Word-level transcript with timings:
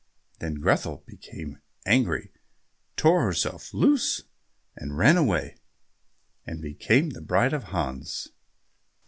Then 0.39 0.55
Grethel 0.55 1.03
became 1.05 1.61
angry, 1.85 2.31
tore 2.95 3.21
herself 3.23 3.71
loose 3.71 4.23
and 4.75 4.97
ran 4.97 5.15
away, 5.15 5.57
and 6.43 6.59
became 6.59 7.11
the 7.11 7.21
bride 7.21 7.53
of 7.53 7.65
Hans. 7.65 8.29